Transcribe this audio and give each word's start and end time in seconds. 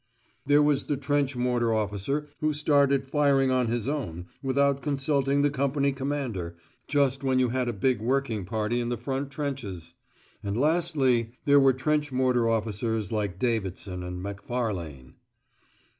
there 0.47 0.63
was 0.63 0.85
the 0.85 0.97
trench 0.97 1.35
mortar 1.35 1.71
officer 1.75 2.27
who 2.39 2.53
started 2.53 3.07
firing 3.07 3.51
on 3.51 3.67
his 3.67 3.87
own, 3.87 4.25
without 4.41 4.81
consulting 4.81 5.43
the 5.43 5.49
company 5.51 5.91
commander, 5.91 6.55
just 6.87 7.23
when 7.23 7.37
you 7.37 7.49
had 7.49 7.69
a 7.69 7.83
big 7.87 8.01
working 8.01 8.43
party 8.43 8.79
in 8.79 8.89
the 8.89 8.97
front 8.97 9.29
trenches; 9.29 9.93
and 10.41 10.59
lastly 10.59 11.33
there 11.45 11.59
were 11.59 11.71
trench 11.71 12.11
mortar 12.11 12.49
officers 12.49 13.11
like 13.11 13.37
Davidson 13.37 14.01
and 14.01 14.23
Macfarlane. 14.23 15.13